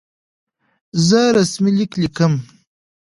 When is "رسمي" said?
1.37-1.71